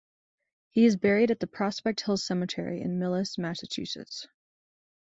He 0.71 0.85
is 0.85 0.95
buried 0.97 1.29
at 1.29 1.39
the 1.41 1.45
Prospect 1.45 2.01
Hill 2.01 2.17
Cemetery 2.17 2.81
in 2.81 2.97
Millis, 2.97 3.37
Massachusetts. 3.37 4.25